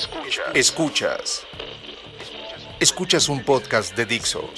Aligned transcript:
Escuchas. 0.00 0.46
Escuchas. 0.54 1.46
Escuchas 2.80 3.28
un 3.28 3.44
podcast 3.44 3.94
de 3.94 4.06
Dixo. 4.06 4.50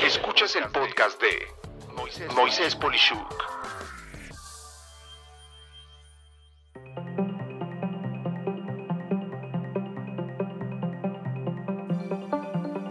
Escuchas 0.00 0.54
el 0.54 0.68
podcast 0.70 1.20
de 1.20 2.32
Moisés 2.36 2.76
Polishuk. 2.76 3.18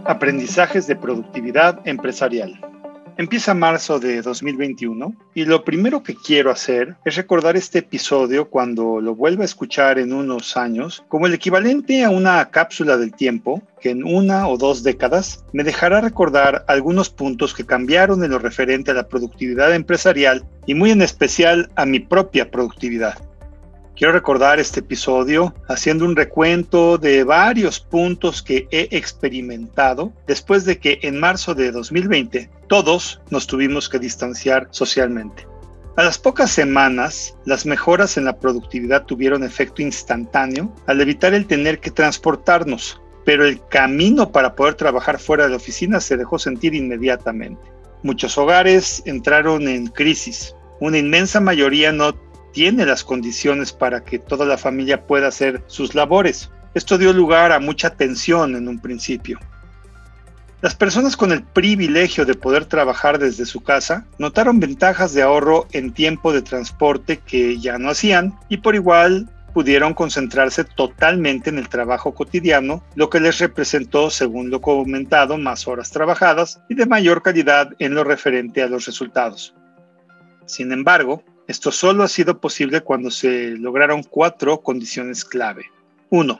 Aprendizajes 0.05 0.87
de 0.87 0.95
productividad 0.97 1.87
empresarial. 1.87 2.59
Empieza 3.19 3.55
marzo 3.55 3.99
de 3.99 4.21
2021 4.21 5.11
y 5.33 5.45
lo 5.45 5.63
primero 5.63 6.03
que 6.03 6.13
quiero 6.13 6.51
hacer 6.51 6.97
es 7.03 7.15
recordar 7.15 7.57
este 7.57 7.79
episodio 7.79 8.47
cuando 8.47 9.01
lo 9.01 9.15
vuelva 9.15 9.41
a 9.41 9.45
escuchar 9.45 9.97
en 9.97 10.13
unos 10.13 10.55
años 10.55 11.03
como 11.07 11.25
el 11.25 11.33
equivalente 11.33 12.03
a 12.03 12.11
una 12.11 12.47
cápsula 12.51 12.95
del 12.95 13.15
tiempo 13.15 13.63
que 13.81 13.89
en 13.89 14.03
una 14.03 14.47
o 14.47 14.55
dos 14.57 14.83
décadas 14.83 15.43
me 15.51 15.63
dejará 15.63 15.99
recordar 15.99 16.63
algunos 16.67 17.09
puntos 17.09 17.55
que 17.55 17.65
cambiaron 17.65 18.23
en 18.23 18.29
lo 18.29 18.37
referente 18.37 18.91
a 18.91 18.93
la 18.93 19.07
productividad 19.07 19.73
empresarial 19.73 20.45
y 20.67 20.75
muy 20.75 20.91
en 20.91 21.01
especial 21.01 21.71
a 21.75 21.87
mi 21.87 21.99
propia 21.99 22.51
productividad. 22.51 23.26
Quiero 23.97 24.13
recordar 24.13 24.59
este 24.59 24.81
episodio 24.81 25.55
haciendo 25.67 26.05
un 26.05 26.15
recuento 26.15 26.99
de 26.99 27.23
varios 27.23 27.79
puntos 27.79 28.43
que 28.43 28.67
he 28.69 28.95
experimentado 28.95 30.13
después 30.27 30.65
de 30.65 30.77
que 30.77 30.99
en 31.01 31.19
marzo 31.19 31.55
de 31.55 31.71
2020 31.71 32.47
todos 32.67 33.19
nos 33.31 33.47
tuvimos 33.47 33.89
que 33.89 33.97
distanciar 33.97 34.67
socialmente. 34.69 35.47
A 35.95 36.03
las 36.03 36.19
pocas 36.19 36.51
semanas, 36.51 37.35
las 37.43 37.65
mejoras 37.65 38.17
en 38.17 38.25
la 38.25 38.37
productividad 38.37 39.05
tuvieron 39.05 39.43
efecto 39.43 39.81
instantáneo 39.81 40.71
al 40.85 41.01
evitar 41.01 41.33
el 41.33 41.47
tener 41.47 41.79
que 41.79 41.89
transportarnos, 41.89 43.01
pero 43.25 43.47
el 43.47 43.65
camino 43.67 44.31
para 44.31 44.53
poder 44.53 44.75
trabajar 44.75 45.17
fuera 45.17 45.45
de 45.45 45.49
la 45.49 45.55
oficina 45.55 45.99
se 46.01 46.17
dejó 46.17 46.37
sentir 46.37 46.75
inmediatamente. 46.75 47.63
Muchos 48.03 48.37
hogares 48.37 49.01
entraron 49.07 49.67
en 49.67 49.87
crisis. 49.87 50.53
Una 50.79 50.99
inmensa 50.99 51.39
mayoría 51.39 51.91
no 51.91 52.13
tiene 52.53 52.85
las 52.85 53.03
condiciones 53.03 53.73
para 53.73 54.03
que 54.03 54.19
toda 54.19 54.45
la 54.45 54.57
familia 54.57 55.05
pueda 55.05 55.27
hacer 55.27 55.63
sus 55.67 55.95
labores. 55.95 56.49
Esto 56.73 56.97
dio 56.97 57.13
lugar 57.13 57.51
a 57.51 57.59
mucha 57.59 57.91
tensión 57.91 58.55
en 58.55 58.67
un 58.67 58.79
principio. 58.79 59.39
Las 60.61 60.73
personas 60.73 61.15
con 61.15 61.31
el 61.31 61.43
privilegio 61.43 62.25
de 62.25 62.33
poder 62.33 62.65
trabajar 62.65 63.19
desde 63.19 63.45
su 63.45 63.61
casa 63.61 64.07
notaron 64.17 64.59
ventajas 64.59 65.13
de 65.13 65.21
ahorro 65.21 65.67
en 65.71 65.93
tiempo 65.93 66.33
de 66.33 66.41
transporte 66.41 67.17
que 67.17 67.59
ya 67.59 67.77
no 67.77 67.91
hacían 67.91 68.37
y 68.49 68.57
por 68.57 68.73
igual 68.73 69.29
pudieron 69.53 69.93
concentrarse 69.93 70.63
totalmente 70.63 71.49
en 71.49 71.57
el 71.57 71.69
trabajo 71.69 72.13
cotidiano, 72.13 72.83
lo 72.95 73.09
que 73.09 73.19
les 73.19 73.39
representó, 73.39 74.09
según 74.09 74.49
lo 74.49 74.61
comentado, 74.61 75.37
más 75.37 75.67
horas 75.67 75.89
trabajadas 75.89 76.61
y 76.69 76.75
de 76.75 76.85
mayor 76.85 77.23
calidad 77.23 77.69
en 77.79 77.95
lo 77.95 78.03
referente 78.03 78.61
a 78.61 78.67
los 78.67 78.85
resultados. 78.85 79.55
Sin 80.45 80.71
embargo, 80.71 81.23
esto 81.47 81.71
solo 81.71 82.03
ha 82.03 82.07
sido 82.09 82.39
posible 82.39 82.81
cuando 82.81 83.09
se 83.09 83.51
lograron 83.51 84.03
cuatro 84.03 84.59
condiciones 84.59 85.23
clave. 85.23 85.71
1. 86.09 86.39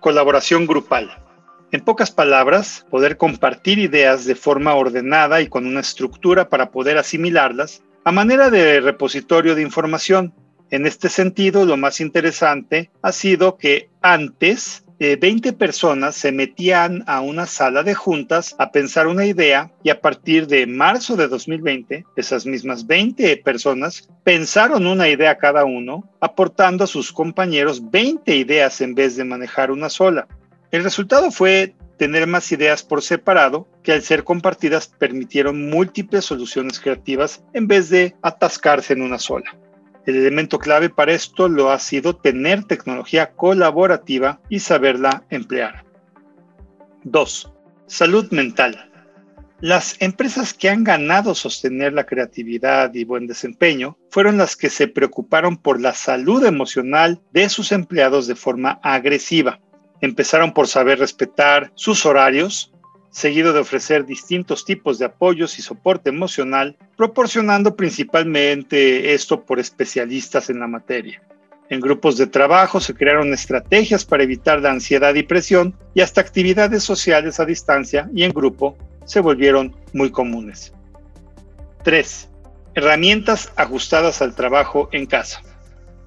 Colaboración 0.00 0.66
grupal. 0.66 1.10
En 1.70 1.82
pocas 1.82 2.10
palabras, 2.10 2.84
poder 2.90 3.16
compartir 3.16 3.78
ideas 3.78 4.24
de 4.24 4.34
forma 4.34 4.74
ordenada 4.74 5.40
y 5.40 5.46
con 5.46 5.66
una 5.66 5.80
estructura 5.80 6.48
para 6.48 6.72
poder 6.72 6.98
asimilarlas 6.98 7.82
a 8.02 8.10
manera 8.10 8.50
de 8.50 8.80
repositorio 8.80 9.54
de 9.54 9.62
información. 9.62 10.34
En 10.70 10.84
este 10.84 11.08
sentido, 11.08 11.64
lo 11.64 11.76
más 11.76 12.00
interesante 12.00 12.90
ha 13.02 13.12
sido 13.12 13.56
que 13.56 13.88
antes 14.02 14.84
20 15.00 15.54
personas 15.54 16.14
se 16.14 16.30
metían 16.30 17.04
a 17.06 17.22
una 17.22 17.46
sala 17.46 17.82
de 17.82 17.94
juntas 17.94 18.54
a 18.58 18.70
pensar 18.70 19.06
una 19.06 19.24
idea 19.24 19.72
y 19.82 19.88
a 19.88 19.98
partir 20.02 20.46
de 20.46 20.66
marzo 20.66 21.16
de 21.16 21.26
2020, 21.26 22.04
esas 22.16 22.44
mismas 22.44 22.86
20 22.86 23.38
personas 23.38 24.10
pensaron 24.24 24.86
una 24.86 25.08
idea 25.08 25.38
cada 25.38 25.64
uno, 25.64 26.06
aportando 26.20 26.84
a 26.84 26.86
sus 26.86 27.12
compañeros 27.12 27.90
20 27.90 28.36
ideas 28.36 28.82
en 28.82 28.94
vez 28.94 29.16
de 29.16 29.24
manejar 29.24 29.70
una 29.70 29.88
sola. 29.88 30.28
El 30.70 30.84
resultado 30.84 31.30
fue 31.30 31.74
tener 31.96 32.26
más 32.26 32.52
ideas 32.52 32.82
por 32.82 33.00
separado 33.00 33.66
que 33.82 33.92
al 33.92 34.02
ser 34.02 34.22
compartidas 34.22 34.88
permitieron 34.88 35.70
múltiples 35.70 36.26
soluciones 36.26 36.78
creativas 36.78 37.42
en 37.54 37.66
vez 37.66 37.88
de 37.88 38.16
atascarse 38.20 38.92
en 38.92 39.00
una 39.00 39.18
sola. 39.18 39.56
El 40.06 40.16
elemento 40.16 40.58
clave 40.58 40.88
para 40.88 41.12
esto 41.12 41.48
lo 41.48 41.70
ha 41.70 41.78
sido 41.78 42.16
tener 42.16 42.64
tecnología 42.64 43.32
colaborativa 43.32 44.40
y 44.48 44.60
saberla 44.60 45.24
emplear. 45.30 45.84
2. 47.04 47.52
Salud 47.86 48.30
mental. 48.30 48.90
Las 49.60 50.00
empresas 50.00 50.54
que 50.54 50.70
han 50.70 50.84
ganado 50.84 51.34
sostener 51.34 51.92
la 51.92 52.06
creatividad 52.06 52.94
y 52.94 53.04
buen 53.04 53.26
desempeño 53.26 53.98
fueron 54.08 54.38
las 54.38 54.56
que 54.56 54.70
se 54.70 54.88
preocuparon 54.88 55.58
por 55.58 55.78
la 55.80 55.92
salud 55.92 56.44
emocional 56.46 57.20
de 57.32 57.50
sus 57.50 57.70
empleados 57.70 58.26
de 58.26 58.36
forma 58.36 58.80
agresiva. 58.82 59.60
Empezaron 60.00 60.54
por 60.54 60.66
saber 60.66 60.98
respetar 60.98 61.72
sus 61.74 62.06
horarios, 62.06 62.72
seguido 63.10 63.52
de 63.52 63.60
ofrecer 63.60 64.06
distintos 64.06 64.64
tipos 64.64 64.98
de 64.98 65.06
apoyos 65.06 65.58
y 65.58 65.62
soporte 65.62 66.10
emocional, 66.10 66.76
proporcionando 66.96 67.76
principalmente 67.76 69.14
esto 69.14 69.44
por 69.44 69.58
especialistas 69.58 70.50
en 70.50 70.60
la 70.60 70.66
materia. 70.66 71.22
En 71.68 71.80
grupos 71.80 72.16
de 72.16 72.26
trabajo 72.26 72.80
se 72.80 72.94
crearon 72.94 73.32
estrategias 73.32 74.04
para 74.04 74.24
evitar 74.24 74.60
la 74.60 74.72
ansiedad 74.72 75.14
y 75.14 75.22
presión 75.22 75.76
y 75.94 76.00
hasta 76.00 76.20
actividades 76.20 76.82
sociales 76.82 77.38
a 77.38 77.44
distancia 77.44 78.10
y 78.12 78.24
en 78.24 78.32
grupo 78.32 78.76
se 79.04 79.20
volvieron 79.20 79.76
muy 79.92 80.10
comunes. 80.10 80.72
3. 81.84 82.28
Herramientas 82.74 83.52
ajustadas 83.56 84.20
al 84.20 84.34
trabajo 84.34 84.88
en 84.92 85.06
casa. 85.06 85.42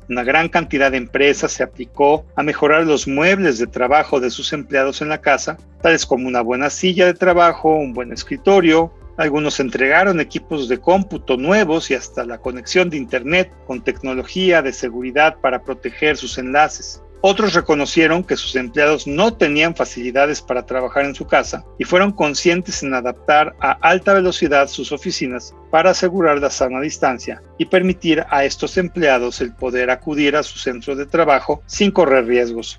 Una 0.10 0.24
gran 0.24 0.50
cantidad 0.50 0.92
de 0.92 0.98
empresas 0.98 1.52
se 1.52 1.64
aplicó 1.64 2.26
a 2.36 2.44
mejorar 2.44 2.86
los 2.86 3.08
muebles 3.08 3.58
de 3.58 3.68
trabajo 3.68 4.20
de 4.20 4.32
sus 4.32 4.52
empleados 4.54 5.02
en 5.02 5.10
la 5.10 5.22
casa, 5.22 5.58
tales 5.82 6.06
como 6.06 6.28
una 6.28 6.42
buena 6.42 6.70
silla 6.70 7.06
de 7.06 7.14
trabajo, 7.14 7.76
un 7.76 7.94
buen 7.94 8.12
escritorio. 8.12 8.94
Algunos 9.18 9.60
entregaron 9.60 10.20
equipos 10.20 10.68
de 10.68 10.80
cómputo 10.80 11.38
nuevos 11.38 11.92
y 11.92 11.94
hasta 11.94 12.26
la 12.26 12.40
conexión 12.40 12.90
de 12.90 12.98
Internet 12.98 13.52
con 13.68 13.84
tecnología 13.84 14.62
de 14.62 14.74
seguridad 14.74 15.38
para 15.40 15.64
proteger 15.64 16.18
sus 16.18 16.38
enlaces. 16.38 17.03
Otros 17.26 17.54
reconocieron 17.54 18.22
que 18.26 18.36
sus 18.36 18.54
empleados 18.58 19.08
no 19.08 19.34
tenían 19.34 19.78
facilidades 19.78 20.42
para 20.42 20.66
trabajar 20.66 21.06
en 21.06 21.16
su 21.16 21.26
casa 21.26 21.64
y 21.80 21.86
fueron 21.86 22.12
conscientes 22.12 22.84
en 22.84 22.94
adaptar 22.94 23.56
a 23.62 23.72
alta 23.80 24.14
velocidad 24.14 24.68
sus 24.68 24.92
oficinas 24.92 25.56
para 25.72 25.92
asegurar 25.92 26.40
la 26.40 26.50
sana 26.50 26.82
distancia 26.82 27.42
y 27.58 27.64
permitir 27.64 28.26
a 28.30 28.44
estos 28.44 28.76
empleados 28.76 29.40
el 29.40 29.56
poder 29.56 29.90
acudir 29.90 30.36
a 30.36 30.44
su 30.44 30.60
centro 30.60 30.98
de 30.98 31.06
trabajo 31.06 31.64
sin 31.66 31.92
correr 31.92 32.26
riesgos. 32.26 32.78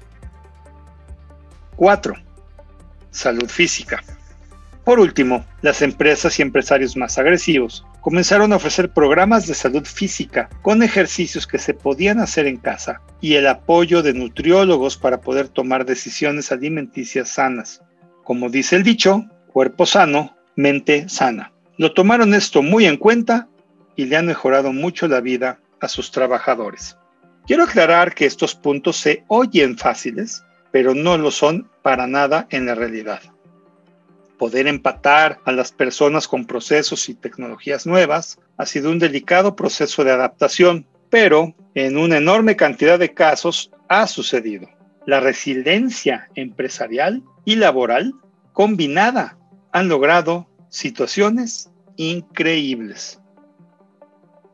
4. 1.77 2.15
Salud 3.11 3.49
física. 3.49 4.05
Por 4.85 5.01
último, 5.01 5.47
las 5.63 5.81
empresas 5.81 6.39
y 6.39 6.43
empresarios 6.43 6.99
más 6.99 7.17
agresivos 7.17 7.87
comenzaron 8.05 8.53
a 8.53 8.57
ofrecer 8.57 8.91
programas 8.91 9.47
de 9.47 9.55
salud 9.55 9.87
física 9.87 10.51
con 10.61 10.83
ejercicios 10.83 11.47
que 11.47 11.59
se 11.59 11.73
podían 11.73 12.21
hacer 12.21 12.47
en 12.47 12.59
casa 12.59 13.01
y 13.23 13.37
el 13.37 13.47
apoyo 13.47 14.03
de 14.03 14.13
nutriólogos 14.13 14.99
para 14.99 15.23
poder 15.23 15.49
tomar 15.49 15.87
decisiones 15.87 16.53
alimenticias 16.53 17.31
sanas. 17.31 17.81
Como 18.23 18.51
dice 18.51 18.77
el 18.77 18.83
dicho, 18.83 19.25
cuerpo 19.47 19.87
sano, 19.87 20.37
mente 20.55 21.09
sana. 21.09 21.55
Lo 21.79 21.95
tomaron 21.95 22.35
esto 22.35 22.61
muy 22.61 22.85
en 22.85 22.99
cuenta 22.99 23.49
y 23.97 24.05
le 24.05 24.19
han 24.19 24.27
mejorado 24.27 24.75
mucho 24.75 25.09
la 25.09 25.23
vida 25.23 25.61
a 25.81 25.89
sus 25.89 26.11
trabajadores. 26.11 26.99
Quiero 27.47 27.63
aclarar 27.63 28.15
que 28.15 28.27
estos 28.27 28.55
puntos 28.55 28.99
se 28.99 29.25
oyen 29.29 29.79
fáciles, 29.79 30.45
pero 30.73 30.95
no 30.95 31.17
lo 31.17 31.31
son 31.31 31.71
para 31.81 32.07
nada 32.07 32.49
en 32.51 32.67
la 32.67 32.75
realidad 32.75 33.34
poder 34.45 34.67
empatar 34.67 35.41
a 35.47 35.53
las 35.53 35.73
personas 35.73 36.29
con 36.29 36.45
procesos 36.45 37.09
y 37.09 37.15
tecnologías 37.15 37.87
nuevas 37.87 38.39
ha 38.59 38.67
sido 38.67 38.91
un 38.91 38.99
delicado 38.99 39.57
proceso 39.57 40.05
de 40.05 40.11
adaptación, 40.11 40.87
pero 41.09 41.55
en 41.75 41.97
una 41.97 42.19
enorme 42.19 42.55
cantidad 42.55 42.99
de 42.99 43.15
casos 43.15 43.71
ha 43.89 44.07
sucedido. 44.07 44.69
La 45.07 45.21
resiliencia 45.21 46.29
empresarial 46.35 47.23
y 47.47 47.57
laboral 47.57 48.13
combinada 48.53 49.39
han 49.73 49.89
logrado 49.89 50.47
situaciones 50.69 51.71
increíbles. 51.97 53.23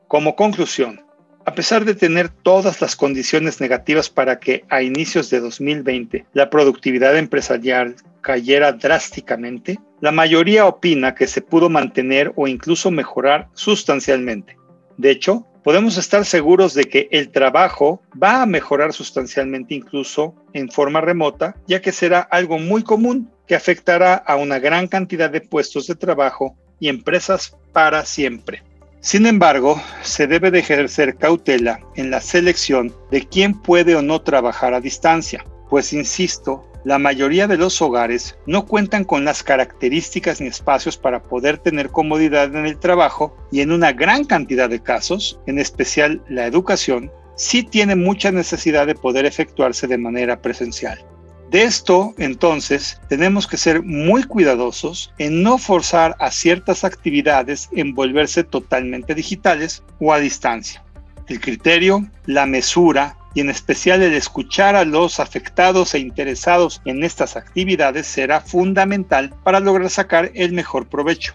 Como 0.06 0.36
conclusión, 0.36 1.04
a 1.50 1.54
pesar 1.54 1.84
de 1.84 1.96
tener 1.96 2.28
todas 2.28 2.80
las 2.80 2.94
condiciones 2.94 3.60
negativas 3.60 4.08
para 4.08 4.38
que 4.38 4.64
a 4.68 4.82
inicios 4.82 5.30
de 5.30 5.40
2020 5.40 6.26
la 6.32 6.48
productividad 6.48 7.18
empresarial 7.18 7.96
cayera 8.20 8.70
drásticamente, 8.70 9.80
la 10.00 10.12
mayoría 10.12 10.66
opina 10.66 11.16
que 11.16 11.26
se 11.26 11.42
pudo 11.42 11.68
mantener 11.68 12.32
o 12.36 12.46
incluso 12.46 12.92
mejorar 12.92 13.48
sustancialmente. 13.54 14.56
De 14.96 15.10
hecho, 15.10 15.44
podemos 15.64 15.96
estar 15.96 16.24
seguros 16.24 16.72
de 16.72 16.84
que 16.84 17.08
el 17.10 17.30
trabajo 17.30 18.00
va 18.10 18.42
a 18.42 18.46
mejorar 18.46 18.92
sustancialmente 18.92 19.74
incluso 19.74 20.36
en 20.52 20.70
forma 20.70 21.00
remota, 21.00 21.56
ya 21.66 21.82
que 21.82 21.90
será 21.90 22.20
algo 22.20 22.60
muy 22.60 22.84
común 22.84 23.28
que 23.48 23.56
afectará 23.56 24.14
a 24.14 24.36
una 24.36 24.60
gran 24.60 24.86
cantidad 24.86 25.28
de 25.28 25.40
puestos 25.40 25.88
de 25.88 25.96
trabajo 25.96 26.56
y 26.78 26.88
empresas 26.88 27.56
para 27.72 28.04
siempre. 28.04 28.62
Sin 29.02 29.24
embargo, 29.24 29.80
se 30.02 30.26
debe 30.26 30.50
de 30.50 30.58
ejercer 30.58 31.16
cautela 31.16 31.80
en 31.96 32.10
la 32.10 32.20
selección 32.20 32.94
de 33.10 33.26
quién 33.26 33.54
puede 33.54 33.96
o 33.96 34.02
no 34.02 34.20
trabajar 34.20 34.74
a 34.74 34.80
distancia, 34.80 35.42
pues 35.70 35.94
insisto, 35.94 36.70
la 36.84 36.98
mayoría 36.98 37.46
de 37.46 37.56
los 37.56 37.80
hogares 37.80 38.36
no 38.46 38.66
cuentan 38.66 39.04
con 39.04 39.24
las 39.24 39.42
características 39.42 40.42
ni 40.42 40.48
espacios 40.48 40.98
para 40.98 41.22
poder 41.22 41.56
tener 41.56 41.88
comodidad 41.88 42.54
en 42.54 42.66
el 42.66 42.78
trabajo 42.78 43.34
y 43.50 43.62
en 43.62 43.72
una 43.72 43.92
gran 43.92 44.24
cantidad 44.24 44.68
de 44.68 44.82
casos, 44.82 45.40
en 45.46 45.58
especial 45.58 46.22
la 46.28 46.46
educación, 46.46 47.10
sí 47.36 47.62
tiene 47.62 47.96
mucha 47.96 48.30
necesidad 48.30 48.86
de 48.86 48.94
poder 48.94 49.24
efectuarse 49.24 49.86
de 49.86 49.96
manera 49.96 50.42
presencial. 50.42 51.02
De 51.50 51.64
esto, 51.64 52.14
entonces, 52.16 53.00
tenemos 53.08 53.48
que 53.48 53.56
ser 53.56 53.82
muy 53.82 54.22
cuidadosos 54.22 55.12
en 55.18 55.42
no 55.42 55.58
forzar 55.58 56.14
a 56.20 56.30
ciertas 56.30 56.84
actividades 56.84 57.68
en 57.72 57.92
volverse 57.92 58.44
totalmente 58.44 59.16
digitales 59.16 59.82
o 59.98 60.12
a 60.12 60.20
distancia. 60.20 60.84
El 61.26 61.40
criterio, 61.40 62.08
la 62.26 62.46
mesura, 62.46 63.16
y 63.34 63.40
en 63.40 63.50
especial 63.50 64.00
el 64.00 64.14
escuchar 64.14 64.76
a 64.76 64.84
los 64.84 65.18
afectados 65.18 65.94
e 65.94 65.98
interesados 65.98 66.82
en 66.84 67.02
estas 67.02 67.36
actividades 67.36 68.06
será 68.06 68.40
fundamental 68.40 69.34
para 69.42 69.58
lograr 69.58 69.90
sacar 69.90 70.30
el 70.34 70.52
mejor 70.52 70.88
provecho. 70.88 71.34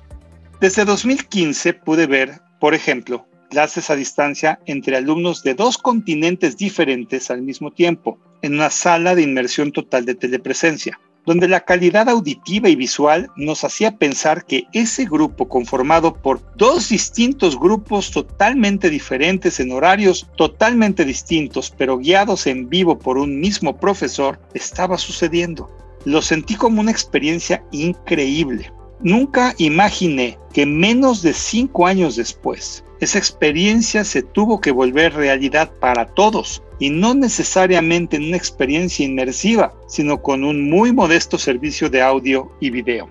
Desde 0.62 0.86
2015 0.86 1.74
pude 1.74 2.08
ver, 2.08 2.40
por 2.62 2.74
ejemplo, 2.74 3.28
clases 3.50 3.90
a 3.90 3.96
distancia 3.96 4.60
entre 4.66 4.96
alumnos 4.96 5.44
de 5.44 5.56
dos 5.56 5.78
continentes 5.78 6.56
diferentes 6.56 7.30
al 7.30 7.42
mismo 7.42 7.72
tiempo, 7.72 8.18
en 8.46 8.56
una 8.56 8.70
sala 8.70 9.16
de 9.16 9.24
inmersión 9.24 9.72
total 9.72 10.06
de 10.06 10.16
telepresencia 10.16 11.00
donde 11.26 11.48
la 11.48 11.62
calidad 11.62 12.08
auditiva 12.08 12.70
y 12.70 12.76
visual 12.76 13.30
nos 13.36 13.64
hacía 13.64 13.98
pensar 13.98 14.46
que 14.46 14.66
ese 14.74 15.06
grupo 15.06 15.50
conformado 15.50 16.14
por 16.14 16.42
dos 16.56 16.90
distintos 16.90 17.60
grupos 17.60 18.12
totalmente 18.12 18.90
diferentes 18.90 19.60
en 19.60 19.72
horarios 19.72 20.30
totalmente 20.38 21.04
distintos, 21.04 21.74
pero 21.76 21.98
guiados 21.98 22.46
en 22.48 22.70
vivo 22.70 23.00
por 23.00 23.18
un 23.18 23.40
mismo 23.40 23.78
profesor, 23.78 24.40
estaba 24.54 24.98
sucediendo. 24.98 25.70
Lo 26.06 26.22
sentí 26.22 26.56
como 26.56 26.82
una 26.82 26.92
experiencia 26.92 27.64
increíble. 27.72 28.72
Nunca 29.02 29.56
imaginé 29.58 30.38
que 30.54 30.66
menos 30.66 31.22
de 31.22 31.34
cinco 31.34 31.88
años 31.88 32.16
después, 32.16 32.85
esa 33.00 33.18
experiencia 33.18 34.04
se 34.04 34.24
tuvo 34.24 34.62
que 34.62 34.72
volver 34.72 35.14
realidad 35.14 35.72
para 35.80 36.06
todos 36.06 36.64
y 36.80 36.90
no 36.90 37.14
necesariamente 37.14 38.18
en 38.18 38.26
una 38.26 38.38
experiencia 38.38 39.06
inmersiva, 39.06 39.74
sino 39.88 40.22
con 40.22 40.44
un 40.44 40.70
muy 40.70 40.94
modesto 40.94 41.38
servicio 41.38 41.90
de 41.90 42.02
audio 42.02 42.52
y 42.60 42.70
video. 42.70 43.10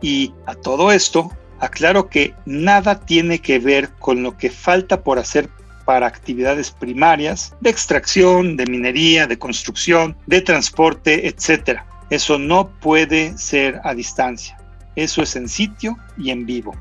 Y 0.00 0.32
a 0.46 0.54
todo 0.54 0.92
esto, 0.92 1.30
aclaro 1.58 2.08
que 2.08 2.34
nada 2.44 3.00
tiene 3.00 3.40
que 3.40 3.58
ver 3.58 3.90
con 3.98 4.22
lo 4.22 4.36
que 4.36 4.50
falta 4.50 5.02
por 5.02 5.18
hacer 5.18 5.48
para 5.84 6.06
actividades 6.06 6.70
primarias 6.70 7.54
de 7.60 7.70
extracción, 7.70 8.56
de 8.56 8.66
minería, 8.66 9.26
de 9.26 9.38
construcción, 9.38 10.16
de 10.26 10.40
transporte, 10.40 11.28
etc. 11.28 11.80
Eso 12.10 12.38
no 12.38 12.68
puede 12.80 13.36
ser 13.38 13.80
a 13.84 13.94
distancia. 13.94 14.58
Eso 14.96 15.22
es 15.22 15.36
en 15.36 15.48
sitio 15.48 15.96
y 16.18 16.30
en 16.30 16.44
vivo. 16.44 16.74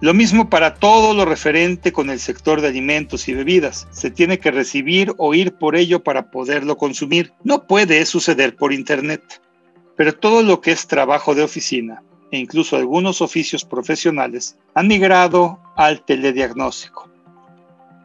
Lo 0.00 0.14
mismo 0.14 0.48
para 0.48 0.76
todo 0.76 1.12
lo 1.12 1.26
referente 1.26 1.92
con 1.92 2.08
el 2.08 2.20
sector 2.20 2.62
de 2.62 2.68
alimentos 2.68 3.28
y 3.28 3.34
bebidas. 3.34 3.86
Se 3.90 4.10
tiene 4.10 4.38
que 4.38 4.50
recibir 4.50 5.12
o 5.18 5.34
ir 5.34 5.52
por 5.52 5.76
ello 5.76 6.02
para 6.02 6.30
poderlo 6.30 6.78
consumir. 6.78 7.34
No 7.44 7.66
puede 7.66 8.06
suceder 8.06 8.56
por 8.56 8.72
Internet. 8.72 9.42
Pero 9.96 10.14
todo 10.14 10.42
lo 10.42 10.62
que 10.62 10.70
es 10.72 10.86
trabajo 10.86 11.34
de 11.34 11.42
oficina 11.42 12.02
e 12.32 12.38
incluso 12.38 12.76
algunos 12.76 13.20
oficios 13.20 13.64
profesionales 13.64 14.56
han 14.74 14.88
migrado 14.88 15.60
al 15.76 16.02
telediagnóstico. 16.04 17.10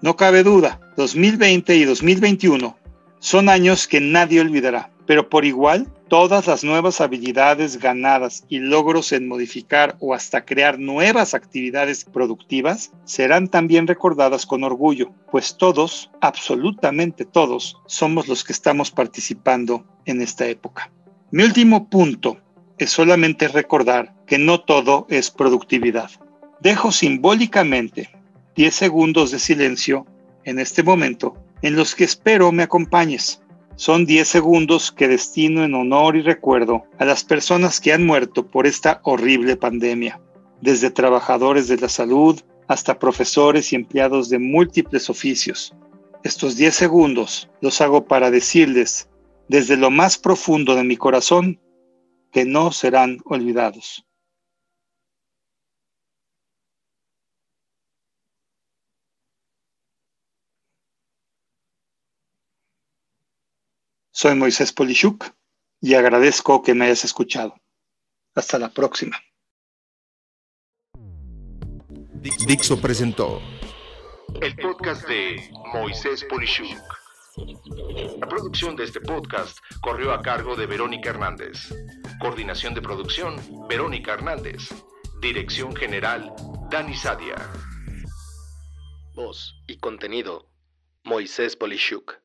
No 0.02 0.18
cabe 0.18 0.44
duda, 0.44 0.82
2020 0.98 1.76
y 1.76 1.86
2021 1.86 2.78
son 3.20 3.50
años 3.50 3.88
que 3.88 4.02
nadie 4.02 4.42
olvidará, 4.42 4.90
pero 5.06 5.30
por 5.30 5.46
igual 5.46 5.88
todas 6.08 6.48
las 6.48 6.64
nuevas 6.64 7.02
habilidades 7.02 7.78
ganadas 7.78 8.44
y 8.50 8.60
logros 8.60 9.12
en 9.12 9.28
modificar 9.28 9.96
o 10.00 10.14
hasta 10.14 10.46
crear 10.46 10.80
nuevas 10.80 11.34
actividades 11.34 12.06
productivas 12.06 12.92
serán 13.06 13.48
también 13.48 13.88
recordadas 13.88 14.46
con 14.46 14.64
orgullo, 14.64 15.12
pues 15.32 15.58
todos, 15.58 16.12
absolutamente 16.22 17.26
todos, 17.26 17.78
somos 17.86 18.28
los 18.28 18.44
que 18.44 18.54
estamos 18.54 18.92
participando 18.92 19.86
en 20.06 20.22
esta 20.22 20.48
época. 20.48 20.92
Mi 21.32 21.44
último 21.44 21.90
punto 21.90 22.38
es 22.78 22.92
solamente 22.92 23.48
recordar 23.48 24.14
que 24.28 24.38
no 24.38 24.62
todo 24.62 25.08
es 25.10 25.32
productividad. 25.32 26.12
Dejo 26.60 26.92
simbólicamente 26.92 28.10
10 28.56 28.74
segundos 28.74 29.32
de 29.32 29.40
silencio 29.40 30.06
en 30.44 30.60
este 30.60 30.84
momento 30.84 31.36
en 31.62 31.76
los 31.76 31.96
que 31.96 32.04
espero 32.04 32.52
me 32.52 32.64
acompañes 32.64 33.42
son 33.76 34.06
10 34.06 34.28
segundos 34.28 34.92
que 34.92 35.08
destino 35.08 35.64
en 35.64 35.74
honor 35.74 36.16
y 36.16 36.22
recuerdo 36.22 36.84
a 36.98 37.06
las 37.06 37.24
personas 37.24 37.80
que 37.80 37.92
han 37.92 38.06
muerto 38.06 38.48
por 38.48 38.68
esta 38.68 39.02
horrible 39.04 39.58
pandemia, 39.58 40.22
desde 40.62 40.92
trabajadores 40.92 41.68
de 41.68 41.78
la 41.78 41.90
salud 41.90 42.40
hasta 42.68 43.00
profesores 43.00 43.74
y 43.74 43.76
empleados 43.76 44.30
de 44.30 44.40
múltiples 44.40 45.10
oficios. 45.10 45.76
Estos 46.24 46.56
10 46.56 46.74
segundos 46.74 47.50
los 47.62 47.82
hago 47.82 48.06
para 48.06 48.32
decirles 48.32 49.10
desde 49.48 49.78
lo 49.78 49.92
más 49.92 50.18
profundo 50.18 50.76
de 50.76 50.84
mi 50.84 50.98
corazón 50.98 51.60
que 52.32 52.46
no 52.46 52.72
serán 52.72 53.20
olvidados. 53.26 54.05
Soy 64.18 64.34
Moisés 64.34 64.72
Polishuk 64.72 65.26
y 65.82 65.96
agradezco 65.96 66.64
que 66.64 66.74
me 66.74 66.86
hayas 66.86 67.04
escuchado. 67.04 67.54
Hasta 68.34 68.58
la 68.58 68.70
próxima. 68.70 69.20
Dixo 72.48 72.80
presentó 72.80 73.42
el 74.42 74.56
podcast 74.56 75.06
de 75.10 75.52
Moisés 75.74 76.24
Polishuk. 76.30 76.80
La 78.18 78.30
producción 78.30 78.78
de 78.78 78.86
este 78.86 79.02
podcast 79.02 79.58
corrió 79.82 80.14
a 80.14 80.22
cargo 80.22 80.56
de 80.56 80.66
Verónica 80.66 81.10
Hernández. 81.10 81.76
Coordinación 82.22 82.74
de 82.74 82.82
producción, 82.82 83.36
Verónica 83.68 84.14
Hernández. 84.14 84.70
Dirección 85.20 85.76
General, 85.76 86.34
Dani 86.72 86.96
Sadia. 86.96 87.36
Voz 89.14 89.62
y 89.68 89.78
contenido, 89.78 90.50
Moisés 91.04 91.58
Polishuk. 91.58 92.25